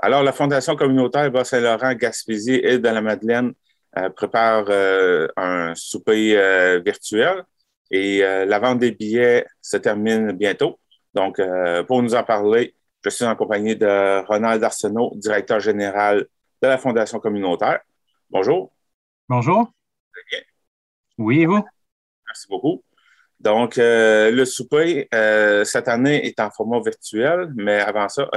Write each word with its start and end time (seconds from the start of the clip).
Alors, 0.00 0.22
la 0.22 0.32
Fondation 0.32 0.76
communautaire 0.76 1.30
Bas-Saint-Laurent, 1.30 1.94
Gaspésie 1.94 2.54
et 2.54 2.78
de 2.78 2.88
la 2.88 3.00
Madeleine 3.00 3.52
euh, 3.96 4.10
prépare 4.10 4.66
euh, 4.68 5.26
un 5.36 5.74
souper 5.74 6.36
euh, 6.36 6.78
virtuel 6.78 7.42
et 7.90 8.18
la 8.20 8.58
vente 8.58 8.80
des 8.80 8.92
billets 8.92 9.46
se 9.62 9.78
termine 9.78 10.32
bientôt. 10.32 10.78
Donc, 11.14 11.40
pour 11.86 12.02
nous 12.02 12.14
en 12.14 12.22
parler, 12.22 12.74
je 13.02 13.08
suis 13.08 13.24
en 13.24 13.34
compagnie 13.34 13.76
de 13.76 14.26
Ronald 14.26 14.62
Arsenault, 14.62 15.14
directeur 15.16 15.58
général 15.58 16.26
de 16.60 16.68
la 16.68 16.76
Fondation 16.76 17.18
communautaire. 17.18 17.80
Bonjour. 18.28 18.70
Bonjour. 19.26 19.72
bien? 20.30 20.40
Oui, 21.16 21.40
et 21.40 21.46
vous? 21.46 21.64
Merci 22.26 22.46
beaucoup. 22.50 22.84
Donc, 23.40 23.74
le 23.76 24.44
souper, 24.44 25.08
cette 25.64 25.88
année, 25.88 26.26
est 26.26 26.40
en 26.40 26.50
format 26.50 26.80
virtuel, 26.80 27.52
mais 27.54 27.80
avant 27.80 28.08
ça, 28.08 28.28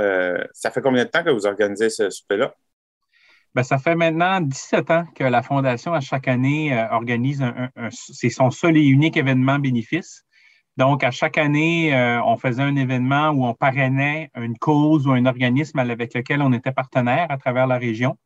ça 0.54 0.72
fait 0.72 0.82
combien 0.82 1.06
de 1.06 1.10
temps 1.10 1.24
que 1.24 1.32
vous 1.32 1.48
organisez 1.48 1.90
ce 1.90 2.10
souper-là? 2.10 2.54
Bien, 3.54 3.64
ça 3.64 3.78
fait 3.80 3.96
maintenant 3.96 4.40
17 4.40 4.92
ans 4.92 5.06
que 5.14 5.26
la 5.26 5.42
Fondation, 5.44 5.94
à 5.94 6.00
chaque 6.00 6.30
année, 6.30 6.74
euh, 6.74 6.88
organise 6.92 7.42
un, 7.42 7.70
c'est 7.90 8.30
son 8.30 8.50
seul 8.50 8.78
et 8.78 8.86
unique 8.86 9.18
événement 9.18 9.60
bénéfice. 9.60 10.24
Donc, 10.78 11.04
à 11.04 11.12
chaque 11.12 11.38
année, 11.38 11.94
euh, 11.94 12.24
on 12.24 12.38
faisait 12.38 12.64
un 12.64 12.78
événement 12.78 13.32
où 13.32 13.46
on 13.46 13.54
parrainait 13.54 14.30
une 14.36 14.58
cause 14.58 15.06
ou 15.06 15.12
un 15.12 15.26
organisme 15.26 15.80
avec 15.80 16.14
lequel 16.14 16.42
on 16.42 16.54
était 16.54 16.72
partenaire 16.72 17.28
à 17.30 17.38
travers 17.38 17.68
la 17.68 17.78
région. 17.78 18.18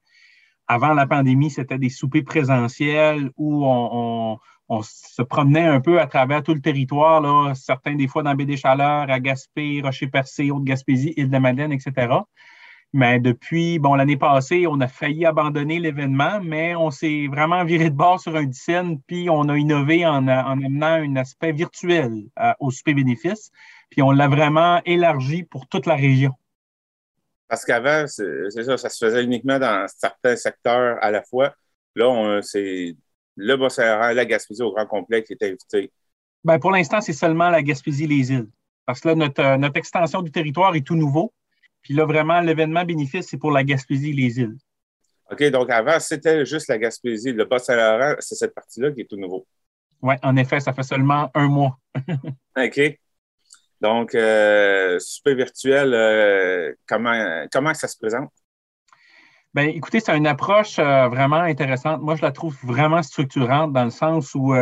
Avant 0.67 0.93
la 0.93 1.05
pandémie, 1.05 1.51
c'était 1.51 1.77
des 1.77 1.89
soupers 1.89 2.23
présentiels 2.23 3.29
où 3.37 3.65
on, 3.65 4.39
se 4.81 5.21
promenait 5.21 5.67
un 5.67 5.79
peu 5.79 6.01
à 6.01 6.07
travers 6.07 6.41
tout 6.41 6.55
le 6.55 6.61
territoire, 6.61 7.21
là, 7.21 7.53
certains 7.53 7.95
des 7.95 8.07
fois 8.07 8.23
dans 8.23 8.33
Baie 8.33 8.45
des 8.45 8.57
Chaleurs, 8.57 9.09
à 9.11 9.19
Gaspé, 9.19 9.81
Rocher-Percé, 9.83 10.49
Haute-Gaspésie, 10.49 11.13
Île-de-Madeleine, 11.17 11.71
etc. 11.71 12.07
Mais 12.93 13.19
depuis, 13.19 13.77
bon, 13.77 13.95
l'année 13.95 14.17
passée, 14.17 14.67
on 14.67 14.79
a 14.79 14.87
failli 14.87 15.25
abandonner 15.25 15.79
l'événement, 15.79 16.39
mais 16.41 16.75
on 16.75 16.91
s'est 16.91 17.27
vraiment 17.27 17.65
viré 17.65 17.89
de 17.89 17.95
bord 17.95 18.21
sur 18.21 18.35
un 18.37 18.45
dizaine, 18.45 19.01
puis 19.05 19.29
on 19.29 19.49
a 19.49 19.57
innové 19.57 20.05
en, 20.05 20.27
amenant 20.27 21.03
un 21.03 21.15
aspect 21.17 21.51
virtuel 21.51 22.23
euh, 22.39 22.53
au 22.59 22.71
super 22.71 22.95
bénéfice, 22.95 23.51
puis 23.89 24.01
on 24.01 24.11
l'a 24.11 24.29
vraiment 24.29 24.81
élargi 24.85 25.43
pour 25.43 25.67
toute 25.67 25.85
la 25.85 25.95
région. 25.95 26.31
Parce 27.47 27.63
qu'avant, 27.63 28.07
c'est 28.07 28.49
ça, 28.49 28.77
ça 28.77 28.89
se 28.89 29.05
faisait 29.05 29.23
uniquement 29.23 29.59
dans 29.59 29.87
certains 29.87 30.35
secteurs 30.35 30.97
à 31.01 31.11
la 31.11 31.23
fois. 31.23 31.53
Là, 31.95 32.39
c'est 32.41 32.95
le 33.35 33.55
bas 33.55 34.13
la 34.13 34.25
Gaspésie 34.25 34.63
au 34.63 34.73
grand 34.73 34.87
complet 34.87 35.23
qui 35.23 35.33
est 35.33 35.43
invité. 35.43 35.91
Bien, 36.43 36.59
pour 36.59 36.71
l'instant, 36.71 37.01
c'est 37.01 37.13
seulement 37.13 37.49
la 37.49 37.61
Gaspésie-les-Îles. 37.61 38.49
Parce 38.85 38.99
que 38.99 39.09
là, 39.09 39.15
notre, 39.15 39.57
notre 39.57 39.77
extension 39.77 40.21
du 40.21 40.31
territoire 40.31 40.75
est 40.75 40.85
tout 40.85 40.95
nouveau. 40.95 41.33
Puis 41.81 41.93
là, 41.93 42.05
vraiment, 42.05 42.41
l'événement 42.41 42.83
bénéfice, 42.83 43.27
c'est 43.29 43.37
pour 43.37 43.51
la 43.51 43.63
Gaspésie 43.63 44.13
les 44.13 44.39
îles. 44.39 44.57
OK, 45.31 45.43
donc 45.51 45.69
avant, 45.69 45.99
c'était 45.99 46.45
juste 46.45 46.67
la 46.67 46.77
Gaspésie. 46.77 47.31
Le 47.31 47.45
Bas-Saint-Laurent, 47.45 48.15
c'est 48.19 48.35
cette 48.35 48.53
partie-là 48.53 48.91
qui 48.91 49.01
est 49.01 49.05
tout 49.05 49.17
nouveau. 49.17 49.45
Oui, 50.01 50.15
en 50.23 50.35
effet, 50.35 50.59
ça 50.59 50.73
fait 50.73 50.83
seulement 50.83 51.31
un 51.33 51.47
mois. 51.47 51.79
OK. 52.57 52.99
Donc, 53.81 54.15
euh, 54.15 54.97
super 54.99 55.35
virtuel, 55.35 55.93
euh, 55.93 56.73
comment, 56.87 57.45
comment 57.51 57.73
ça 57.73 57.87
se 57.87 57.97
présente? 57.97 58.31
Bien, 59.53 59.65
écoutez, 59.65 59.99
c'est 59.99 60.15
une 60.15 60.27
approche 60.27 60.79
euh, 60.79 61.07
vraiment 61.07 61.37
intéressante. 61.37 62.01
Moi, 62.01 62.15
je 62.15 62.21
la 62.21 62.31
trouve 62.31 62.57
vraiment 62.63 63.03
structurante 63.03 63.73
dans 63.73 63.85
le 63.85 63.89
sens 63.89 64.33
où 64.35 64.53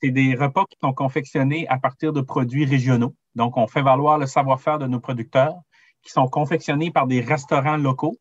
c'est 0.00 0.10
des 0.10 0.34
repas 0.34 0.64
qui 0.70 0.76
sont 0.82 0.92
confectionnés 0.92 1.66
à 1.68 1.78
partir 1.78 2.12
de 2.12 2.20
produits 2.20 2.64
régionaux. 2.64 3.14
Donc, 3.34 3.56
on 3.56 3.66
fait 3.66 3.82
valoir 3.82 4.18
le 4.18 4.26
savoir-faire 4.26 4.78
de 4.78 4.86
nos 4.86 5.00
producteurs 5.00 5.54
qui 6.02 6.12
sont 6.12 6.28
confectionnés 6.28 6.90
par 6.90 7.06
des 7.06 7.20
restaurants 7.20 7.76
locaux. 7.76 8.16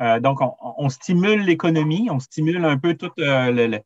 Euh, 0.00 0.20
donc, 0.20 0.38
on, 0.40 0.88
stimule 0.88 1.40
l'économie, 1.42 2.08
on 2.10 2.20
stimule 2.20 2.64
un 2.64 2.78
peu 2.78 2.94
tout 2.94 3.10
euh, 3.18 3.50
le, 3.50 3.78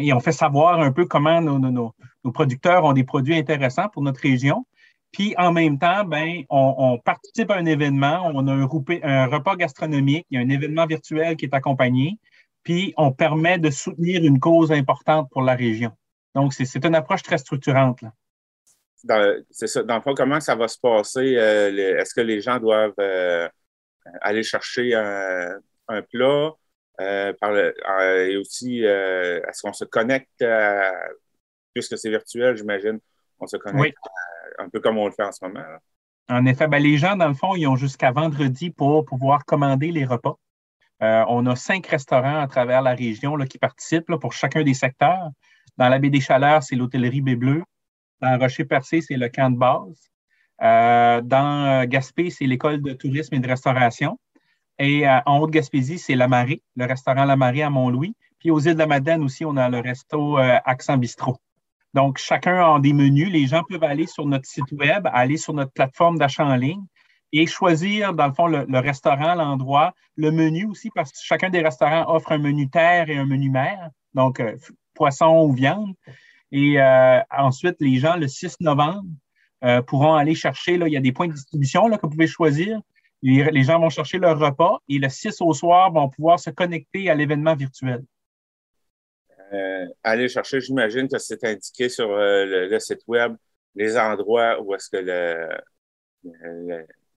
et 0.00 0.12
on 0.12 0.20
fait 0.20 0.32
savoir 0.32 0.80
un 0.80 0.92
peu 0.92 1.04
comment 1.06 1.40
nos, 1.40 1.94
producteurs 2.32 2.84
ont 2.84 2.92
des 2.92 3.04
produits 3.04 3.36
intéressants 3.36 3.88
pour 3.88 4.02
notre 4.02 4.20
région. 4.20 4.66
Puis 5.14 5.32
en 5.38 5.52
même 5.52 5.78
temps, 5.78 6.04
ben, 6.04 6.42
on, 6.50 6.98
participe 6.98 7.48
à 7.52 7.54
un 7.54 7.66
événement, 7.66 8.28
on 8.34 8.48
a 8.48 8.52
un, 8.52 8.62
un, 8.62 9.26
repas 9.26 9.54
gastronomique, 9.54 10.26
il 10.28 10.34
y 10.34 10.42
a 10.42 10.44
un 10.44 10.48
événement 10.48 10.86
virtuel 10.86 11.36
qui 11.36 11.44
est 11.44 11.54
accompagné, 11.54 12.18
puis 12.64 12.92
on 12.96 13.12
permet 13.12 13.58
de 13.58 13.70
soutenir 13.70 14.24
une 14.24 14.40
cause 14.40 14.72
importante 14.72 15.30
pour 15.30 15.42
la 15.42 15.54
région. 15.54 15.92
Donc, 16.34 16.52
c'est 16.52 16.84
une 16.84 16.96
approche 16.96 17.22
très 17.22 17.38
structurante. 17.38 18.00
C'est 19.50 19.68
ça, 19.68 19.84
dans 19.84 19.94
le 19.94 20.00
fond, 20.00 20.14
comment 20.14 20.40
ça 20.40 20.56
va 20.56 20.66
se 20.66 20.80
passer? 20.80 21.36
Euh, 21.36 22.00
est-ce 22.00 22.12
que 22.12 22.20
les 22.20 22.40
gens 22.40 22.58
doivent 22.58 22.94
euh, 22.98 23.48
aller 24.20 24.42
chercher 24.42 24.94
un, 24.94 26.02
plat? 26.10 26.50
Euh, 27.00 28.26
et 28.26 28.36
aussi, 28.36 28.82
est-ce 28.82 29.62
qu'on 29.62 29.72
se 29.72 29.84
connecte, 29.84 30.44
puisque 31.72 31.96
c'est 31.98 32.10
virtuel, 32.10 32.56
j'imagine, 32.56 32.98
on 33.38 33.46
se 33.46 33.58
connecte 33.58 33.96
un 34.58 34.68
peu 34.68 34.80
comme 34.80 34.98
on 34.98 35.06
le 35.06 35.12
fait 35.12 35.24
en 35.24 35.32
ce 35.32 35.44
moment? 35.44 35.64
En 36.28 36.46
effet, 36.46 36.68
ben, 36.68 36.82
les 36.82 36.96
gens, 36.96 37.16
dans 37.16 37.28
le 37.28 37.34
fond, 37.34 37.54
ils 37.54 37.66
ont 37.66 37.76
jusqu'à 37.76 38.10
vendredi 38.10 38.70
pour 38.70 39.04
pouvoir 39.04 39.44
commander 39.44 39.90
les 39.90 40.04
repas. 40.04 40.36
on 41.00 41.46
a 41.46 41.56
cinq 41.56 41.86
restaurants 41.86 42.40
à 42.40 42.48
travers 42.48 42.80
la 42.82 42.94
région 42.94 43.36
qui 43.38 43.58
participent 43.58 44.14
pour 44.20 44.32
chacun 44.32 44.62
des 44.62 44.74
secteurs. 44.74 45.30
Dans 45.76 45.88
la 45.88 45.98
baie 45.98 46.10
des 46.10 46.20
Chaleurs, 46.20 46.62
c'est 46.62 46.76
l'hôtellerie 46.76 47.20
Baie. 47.20 47.36
Dans 48.20 48.38
Rocher-Percé, 48.38 49.00
c'est 49.00 49.16
le 49.16 49.28
camp 49.28 49.50
de 49.50 49.58
base. 49.58 50.10
Euh, 50.62 51.20
dans 51.20 51.82
euh, 51.82 51.86
Gaspé, 51.86 52.30
c'est 52.30 52.46
l'école 52.46 52.80
de 52.80 52.92
tourisme 52.92 53.34
et 53.34 53.40
de 53.40 53.48
restauration. 53.48 54.18
Et 54.78 55.06
euh, 55.06 55.18
en 55.26 55.38
Haute-Gaspésie, 55.38 55.98
c'est 55.98 56.14
La 56.14 56.28
Marée, 56.28 56.62
le 56.76 56.86
restaurant 56.86 57.24
La 57.24 57.36
Marée 57.36 57.62
à 57.62 57.70
Mont-Louis. 57.70 58.14
Puis 58.38 58.50
aux 58.50 58.60
îles 58.60 58.74
de 58.74 58.78
la 58.78 58.86
Madeleine 58.86 59.22
aussi, 59.22 59.44
on 59.44 59.56
a 59.56 59.68
le 59.68 59.80
resto 59.80 60.36
Accent 60.36 60.98
Bistrot. 60.98 61.38
Donc, 61.94 62.18
chacun 62.18 62.74
a 62.74 62.80
des 62.80 62.92
menus. 62.92 63.30
Les 63.30 63.46
gens 63.46 63.62
peuvent 63.62 63.84
aller 63.84 64.06
sur 64.06 64.26
notre 64.26 64.46
site 64.46 64.70
web, 64.72 65.08
aller 65.12 65.36
sur 65.36 65.54
notre 65.54 65.72
plateforme 65.72 66.18
d'achat 66.18 66.44
en 66.44 66.56
ligne 66.56 66.84
et 67.32 67.46
choisir, 67.46 68.12
dans 68.14 68.28
le 68.28 68.32
fond, 68.32 68.46
le, 68.46 68.78
restaurant, 68.78 69.34
l'endroit, 69.34 69.92
le 70.16 70.30
menu 70.30 70.66
aussi, 70.66 70.90
parce 70.94 71.10
que 71.10 71.18
chacun 71.20 71.50
des 71.50 71.62
restaurants 71.62 72.04
offre 72.08 72.32
un 72.32 72.38
menu 72.38 72.68
terre 72.70 73.10
et 73.10 73.16
un 73.16 73.24
menu 73.24 73.50
mer, 73.50 73.90
donc 74.14 74.40
poisson 74.94 75.44
ou 75.44 75.52
viande. 75.52 75.94
Et 76.52 76.80
euh, 76.80 77.20
ensuite, 77.36 77.76
les 77.80 77.96
gens, 77.96 78.16
le 78.16 78.28
6 78.28 78.60
novembre, 78.60 79.02
euh, 79.64 79.82
pourront 79.82 80.14
aller 80.14 80.34
chercher, 80.36 80.78
là, 80.78 80.86
il 80.86 80.92
y 80.92 80.96
a 80.96 81.00
des 81.00 81.10
points 81.10 81.26
de 81.26 81.32
distribution 81.32 81.88
là, 81.88 81.96
que 81.96 82.02
vous 82.02 82.10
pouvez 82.10 82.28
choisir. 82.28 82.80
Les, 83.22 83.62
gens 83.64 83.80
vont 83.80 83.88
chercher 83.88 84.18
leur 84.18 84.38
repas 84.38 84.78
et 84.88 84.98
le 84.98 85.08
6 85.08 85.40
au 85.40 85.54
soir 85.54 85.90
vont 85.90 86.10
pouvoir 86.10 86.38
se 86.38 86.50
connecter 86.50 87.08
à 87.08 87.14
l'événement 87.14 87.56
virtuel. 87.56 88.04
Euh, 89.54 89.86
aller 90.02 90.28
chercher, 90.28 90.60
j'imagine 90.60 91.08
que 91.08 91.18
c'est 91.18 91.42
indiqué 91.44 91.88
sur 91.88 92.08
le, 92.08 92.78
site 92.78 93.02
web 93.06 93.36
les 93.74 93.96
endroits 93.96 94.60
où 94.62 94.74
est-ce 94.74 94.88
que 94.90 94.98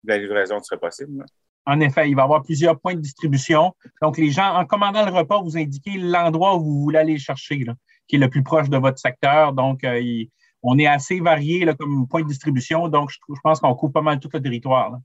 la 0.04 0.18
livraison 0.18 0.62
serait 0.62 0.80
possible. 0.80 1.26
En 1.66 1.80
effet, 1.82 2.10
il 2.10 2.16
va 2.16 2.22
y 2.22 2.26
avoir 2.26 2.44
plusieurs 2.44 2.80
points 2.80 2.96
de 2.96 3.02
distribution. 3.02 3.74
Donc, 4.02 4.18
les 4.18 4.32
gens, 4.32 4.56
en 4.56 4.66
commandant 4.66 5.06
le 5.06 5.12
repas, 5.12 5.42
vous 5.42 5.58
indiquez 5.58 5.98
l'endroit 5.98 6.56
où 6.56 6.64
vous 6.64 6.82
voulez 6.82 7.00
aller 7.00 7.18
chercher. 7.18 7.64
Là 7.66 7.74
qui 8.08 8.16
est 8.16 8.20
le 8.20 8.30
plus 8.30 8.44
proche 8.44 8.70
de 8.70 8.78
votre 8.78 9.00
secteur. 9.00 9.54
Donc, 9.54 9.84
euh, 9.84 10.24
on 10.64 10.78
est 10.80 10.88
assez 10.88 11.20
varié 11.20 11.66
là, 11.66 11.74
comme 11.76 12.08
point 12.08 12.24
de 12.24 12.28
distribution. 12.28 12.88
Donc, 12.88 13.12
je, 13.12 13.18
pense 13.44 13.60
qu'on 13.60 13.76
coupe 13.76 13.94
pas 13.94 14.02
mal 14.02 14.20
tout 14.20 14.30
le 14.34 14.42
territoire. 14.42 14.98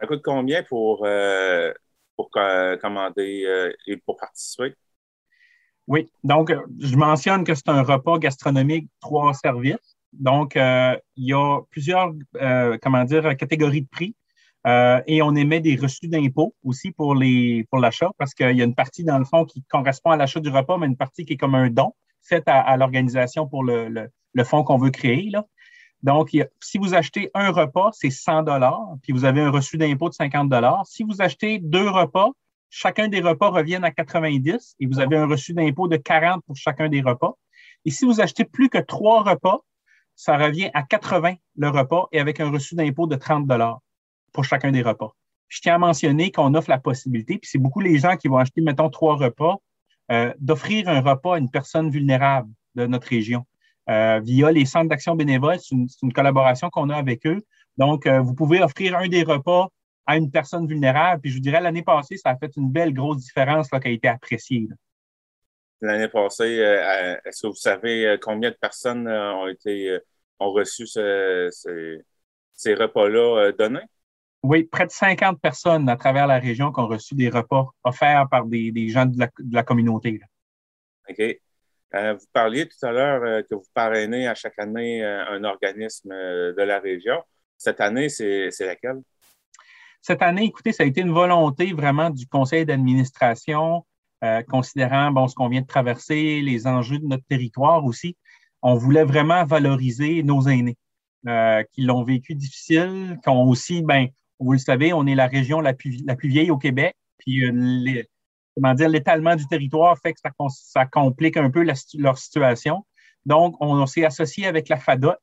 Ça 0.00 0.06
coûte 0.06 0.22
combien 0.24 0.62
pour, 0.62 1.04
euh, 1.06 1.72
pour 2.16 2.30
commander 2.30 3.44
euh, 3.46 3.72
et 3.86 3.96
pour 3.98 4.16
participer? 4.16 4.74
Oui, 5.88 6.08
donc 6.24 6.52
je 6.80 6.96
mentionne 6.96 7.44
que 7.44 7.54
c'est 7.54 7.68
un 7.68 7.82
repas 7.82 8.18
gastronomique, 8.18 8.88
trois 9.00 9.32
services. 9.34 9.96
Donc, 10.12 10.54
il 10.56 11.00
y 11.16 11.32
a 11.32 11.60
plusieurs, 11.70 12.12
comment 12.82 13.04
dire, 13.04 13.36
catégories 13.36 13.82
de 13.82 13.88
prix. 13.88 14.14
et 14.64 15.22
on 15.22 15.34
émet 15.36 15.60
des 15.60 15.76
reçus 15.76 16.08
d'impôts 16.08 16.54
aussi 16.64 16.90
pour 16.90 17.14
les 17.14 17.64
pour 17.70 17.78
l'achat 17.78 18.10
parce 18.18 18.34
qu'il 18.34 18.56
y 18.56 18.62
a 18.62 18.64
une 18.64 18.74
partie 18.74 19.04
dans 19.04 19.18
le 19.18 19.24
fond 19.24 19.44
qui 19.44 19.62
correspond 19.64 20.10
à 20.10 20.16
l'achat 20.16 20.40
du 20.40 20.48
repas, 20.48 20.78
mais 20.78 20.86
une 20.86 20.96
partie 20.96 21.24
qui 21.24 21.34
est 21.34 21.36
comme 21.36 21.54
un 21.54 21.70
don 21.70 21.92
fait 22.22 22.42
à, 22.46 22.76
l'organisation 22.76 23.46
pour 23.46 23.62
le, 23.62 23.88
le, 24.32 24.44
fonds 24.44 24.64
qu'on 24.64 24.78
veut 24.78 24.90
créer. 24.90 25.30
Là. 25.30 25.44
Donc, 26.02 26.36
si 26.60 26.78
vous 26.78 26.94
achetez 26.94 27.30
un 27.34 27.50
repas, 27.50 27.90
c'est 27.92 28.10
100 28.10 28.44
dollars, 28.44 28.96
puis 29.02 29.12
vous 29.12 29.24
avez 29.24 29.40
un 29.40 29.50
reçu 29.50 29.78
d'impôt 29.78 30.08
de 30.08 30.14
50 30.14 30.48
dollars. 30.48 30.84
Si 30.86 31.02
vous 31.02 31.22
achetez 31.22 31.58
deux 31.58 31.88
repas, 31.88 32.30
chacun 32.70 33.08
des 33.08 33.20
repas 33.20 33.50
revient 33.50 33.80
à 33.82 33.90
90 33.90 34.76
et 34.80 34.86
vous 34.86 35.00
avez 35.00 35.16
un 35.16 35.26
reçu 35.26 35.52
d'impôt 35.52 35.88
de 35.88 35.96
40 35.96 36.42
pour 36.46 36.56
chacun 36.56 36.88
des 36.88 37.00
repas. 37.00 37.34
Et 37.84 37.90
si 37.90 38.04
vous 38.04 38.20
achetez 38.20 38.44
plus 38.44 38.68
que 38.68 38.78
trois 38.78 39.22
repas, 39.22 39.60
ça 40.14 40.36
revient 40.36 40.70
à 40.74 40.82
80 40.82 41.34
le 41.56 41.68
repas 41.68 42.06
et 42.12 42.20
avec 42.20 42.40
un 42.40 42.50
reçu 42.50 42.74
d'impôt 42.74 43.06
de 43.06 43.16
30 43.16 43.46
dollars 43.46 43.80
pour 44.32 44.44
chacun 44.44 44.70
des 44.70 44.82
repas. 44.82 45.12
Je 45.48 45.60
tiens 45.60 45.76
à 45.76 45.78
mentionner 45.78 46.32
qu'on 46.32 46.54
offre 46.54 46.70
la 46.70 46.78
possibilité, 46.78 47.38
puis 47.38 47.48
c'est 47.48 47.58
beaucoup 47.58 47.80
les 47.80 47.98
gens 47.98 48.16
qui 48.16 48.28
vont 48.28 48.38
acheter, 48.38 48.60
mettons, 48.60 48.90
trois 48.90 49.16
repas, 49.16 49.56
euh, 50.10 50.32
d'offrir 50.40 50.88
un 50.88 51.00
repas 51.00 51.36
à 51.36 51.38
une 51.38 51.50
personne 51.50 51.90
vulnérable 51.90 52.50
de 52.74 52.86
notre 52.86 53.08
région 53.08 53.44
euh, 53.88 54.20
via 54.22 54.50
les 54.50 54.64
centres 54.64 54.88
d'action 54.88 55.14
bénévole. 55.14 55.58
C'est 55.60 55.74
une, 55.74 56.12
collaboration 56.12 56.68
qu'on 56.70 56.90
a 56.90 56.96
avec 56.96 57.26
eux. 57.26 57.42
Donc, 57.76 58.06
euh, 58.06 58.20
vous 58.20 58.34
pouvez 58.34 58.62
offrir 58.62 58.96
un 58.96 59.08
des 59.08 59.22
repas 59.22 59.68
à 60.06 60.16
une 60.16 60.30
personne 60.30 60.66
vulnérable. 60.66 61.20
Puis 61.20 61.30
je 61.30 61.36
vous 61.36 61.42
dirais, 61.42 61.60
l'année 61.60 61.82
passée, 61.82 62.16
ça 62.16 62.30
a 62.30 62.36
fait 62.36 62.56
une 62.56 62.70
belle 62.70 62.94
grosse 62.94 63.18
différence 63.18 63.70
là, 63.72 63.80
qui 63.80 63.88
a 63.88 63.90
été 63.90 64.08
appréciée. 64.08 64.68
L'année 65.80 66.08
passée, 66.08 66.60
euh, 66.60 67.16
est-ce 67.24 67.42
que 67.42 67.46
vous 67.48 67.54
savez 67.54 68.06
euh, 68.06 68.16
combien 68.20 68.50
de 68.50 68.56
personnes 68.56 69.06
euh, 69.06 69.34
ont 69.34 69.48
été 69.48 69.98
ont 70.38 70.52
reçu 70.52 70.86
ces 70.86 72.74
repas-là 72.74 73.52
donnés? 73.52 73.84
Oui, 74.42 74.64
près 74.64 74.86
de 74.86 74.90
50 74.90 75.40
personnes 75.40 75.88
à 75.88 75.96
travers 75.96 76.26
la 76.26 76.38
région 76.38 76.72
qui 76.72 76.80
ont 76.80 76.86
reçu 76.86 77.14
des 77.14 77.28
repas 77.28 77.68
offerts 77.84 78.26
par 78.30 78.46
des, 78.46 78.88
gens 78.88 79.06
de 79.06 79.18
la, 79.52 79.62
communauté. 79.62 80.20
OK. 81.08 81.40
vous 81.92 82.26
parliez 82.32 82.68
tout 82.68 82.86
à 82.86 82.92
l'heure 82.92 83.42
que 83.44 83.54
vous 83.54 83.64
parrainez 83.74 84.28
à 84.28 84.34
chaque 84.34 84.58
année 84.58 85.02
un 85.04 85.42
organisme 85.42 86.10
de 86.10 86.62
la 86.62 86.78
région. 86.78 87.22
Cette 87.56 87.80
année, 87.80 88.08
c'est 88.08 88.50
laquelle? 88.60 89.00
Cette 90.06 90.22
année, 90.22 90.44
écoutez, 90.44 90.70
ça 90.70 90.84
a 90.84 90.86
été 90.86 91.00
une 91.00 91.10
volonté 91.10 91.72
vraiment 91.72 92.10
du 92.10 92.28
conseil 92.28 92.64
d'administration, 92.64 93.84
euh, 94.22 94.40
considérant 94.44 95.10
bon, 95.10 95.26
ce 95.26 95.34
qu'on 95.34 95.48
vient 95.48 95.62
de 95.62 95.66
traverser, 95.66 96.42
les 96.42 96.68
enjeux 96.68 97.00
de 97.00 97.06
notre 97.06 97.24
territoire 97.24 97.84
aussi. 97.84 98.16
On 98.62 98.76
voulait 98.76 99.02
vraiment 99.02 99.44
valoriser 99.44 100.22
nos 100.22 100.42
aînés 100.46 100.76
euh, 101.26 101.64
qui 101.72 101.82
l'ont 101.82 102.04
vécu 102.04 102.36
difficile, 102.36 103.18
qui 103.20 103.28
ont 103.30 103.48
aussi, 103.48 103.82
ben, 103.82 104.06
vous 104.38 104.52
le 104.52 104.58
savez, 104.58 104.92
on 104.92 105.08
est 105.08 105.16
la 105.16 105.26
région 105.26 105.60
la 105.60 105.74
plus, 105.74 106.00
la 106.06 106.14
plus 106.14 106.28
vieille 106.28 106.52
au 106.52 106.58
Québec, 106.58 106.94
puis 107.18 107.44
euh, 107.44 108.04
comment 108.54 108.74
dire, 108.74 108.88
l'étalement 108.88 109.34
du 109.34 109.48
territoire 109.48 109.98
fait 109.98 110.12
que 110.12 110.20
ça, 110.20 110.86
complique 110.86 111.36
un 111.36 111.50
peu 111.50 111.64
leur 111.98 112.16
situation. 112.16 112.86
Donc, 113.24 113.56
on, 113.58 113.74
on 113.74 113.86
s'est 113.86 114.04
associé 114.04 114.46
avec 114.46 114.68
la 114.68 114.76
FADOT. 114.76 115.16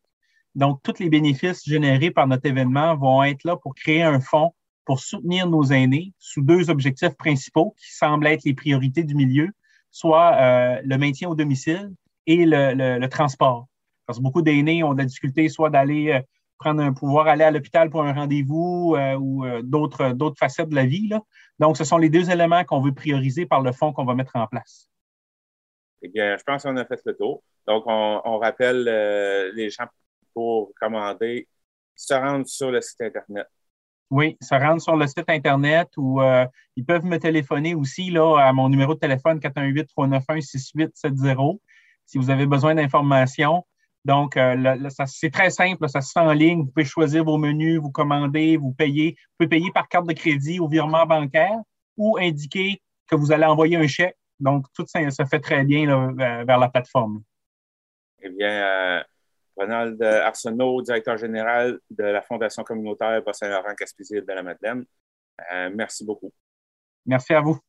Donc, 0.55 0.81
tous 0.83 0.99
les 0.99 1.07
bénéfices 1.07 1.63
générés 1.63 2.11
par 2.11 2.27
notre 2.27 2.45
événement 2.47 2.97
vont 2.97 3.23
être 3.23 3.45
là 3.45 3.55
pour 3.55 3.75
créer 3.75 4.03
un 4.03 4.19
fonds 4.19 4.51
pour 4.85 4.99
soutenir 4.99 5.47
nos 5.47 5.63
aînés 5.63 6.13
sous 6.19 6.41
deux 6.41 6.69
objectifs 6.69 7.15
principaux 7.15 7.75
qui 7.77 7.93
semblent 7.93 8.27
être 8.27 8.43
les 8.43 8.53
priorités 8.53 9.03
du 9.03 9.15
milieu, 9.15 9.49
soit 9.91 10.35
euh, 10.35 10.81
le 10.83 10.97
maintien 10.97 11.29
au 11.29 11.35
domicile 11.35 11.91
et 12.27 12.45
le, 12.45 13.05
transport. 13.07 13.67
Parce 14.05 14.19
que 14.19 14.23
beaucoup 14.23 14.41
d'aînés 14.41 14.83
ont 14.83 14.93
de 14.93 14.99
la 14.99 15.05
difficulté 15.05 15.47
soit 15.49 15.69
d'aller 15.69 16.11
euh, 16.11 16.21
prendre 16.57 16.81
un 16.81 16.93
pouvoir, 16.93 17.27
aller 17.27 17.43
à 17.43 17.51
l'hôpital 17.51 17.89
pour 17.89 18.03
un 18.03 18.13
rendez-vous 18.13 18.95
euh, 18.97 19.15
ou 19.15 19.45
d'autres, 19.61 20.13
facettes 20.37 20.69
de 20.69 20.75
la 20.75 20.85
vie. 20.85 21.09
Donc, 21.59 21.77
ce 21.77 21.83
sont 21.83 21.97
les 21.97 22.09
deux 22.09 22.29
éléments 22.29 22.63
qu'on 22.63 22.81
veut 22.81 22.93
prioriser 22.93 23.45
par 23.45 23.61
le 23.61 23.71
fonds 23.71 23.93
qu'on 23.93 24.05
va 24.05 24.15
mettre 24.15 24.35
en 24.35 24.47
place. 24.47 24.89
Eh 26.01 26.09
bien, 26.09 26.37
je 26.37 26.43
pense 26.43 26.63
qu'on 26.63 26.75
a 26.75 26.85
fait 26.85 26.99
le 27.05 27.15
tour. 27.15 27.43
Donc, 27.67 27.83
on, 27.85 28.21
on 28.25 28.37
rappelle 28.37 28.83
les 29.55 29.69
gens 29.69 29.85
pour 30.33 30.71
commander, 30.79 31.47
se 31.95 32.13
rendre 32.13 32.47
sur 32.47 32.71
le 32.71 32.81
site 32.81 33.01
Internet 33.01 33.47
oui, 34.13 34.37
se 34.39 34.53
rendre 34.53 34.79
sur 34.79 34.95
le 34.95 35.07
site 35.07 35.27
Internet 35.27 35.89
ou 35.97 36.21
euh, 36.21 36.45
ils 36.75 36.85
peuvent 36.85 37.03
me 37.03 37.17
téléphoner 37.17 37.73
aussi 37.73 38.11
là, 38.11 38.37
à 38.37 38.53
mon 38.53 38.69
numéro 38.69 38.93
de 38.93 38.99
téléphone 38.99 39.39
418-391-6870 39.39 41.57
si 42.05 42.19
vous 42.19 42.29
avez 42.29 42.45
besoin 42.45 42.75
d'informations. 42.75 43.65
Donc, 44.05 44.37
euh, 44.37 44.77
c'est 45.07 45.31
très 45.31 45.49
simple, 45.49 45.89
ça 45.89 46.01
se 46.01 46.11
fait 46.11 46.19
en 46.19 46.31
ligne. 46.31 46.59
Vous 46.59 46.67
pouvez 46.67 46.85
choisir 46.85 47.23
vos 47.23 47.39
menus, 47.39 47.79
vous 47.79 47.89
commander, 47.89 48.55
vous 48.55 48.71
payer. 48.71 49.15
Vous 49.17 49.33
pouvez 49.39 49.49
payer 49.49 49.71
par 49.71 49.87
carte 49.87 50.05
de 50.05 50.13
crédit 50.13 50.59
ou 50.59 50.67
virement 50.67 51.07
bancaire 51.07 51.57
ou 51.97 52.15
indiquer 52.19 52.83
que 53.07 53.15
vous 53.15 53.31
allez 53.31 53.45
envoyer 53.45 53.77
un 53.77 53.87
chèque. 53.87 54.15
Donc, 54.39 54.67
tout 54.75 54.85
ça 54.85 55.09
se 55.09 55.25
fait 55.25 55.39
très 55.39 55.63
bien 55.63 56.13
vers 56.13 56.59
la 56.59 56.69
plateforme. 56.69 57.23
Eh 58.21 58.29
bien, 58.29 58.51
euh, 58.51 59.01
Ronald 59.55 60.01
Arsenault, 60.01 60.81
directeur 60.81 61.17
général 61.17 61.79
de 61.89 62.03
la 62.03 62.21
Fondation 62.21 62.63
communautaire 62.63 63.21
Bas-Saint-Laurent-Gaspésie 63.23 64.21
de 64.21 64.33
la 64.33 64.43
Madeleine. 64.43 64.85
Euh, 65.51 65.69
merci 65.73 66.05
beaucoup. 66.05 66.31
Merci 67.05 67.33
à 67.33 67.41
vous. 67.41 67.59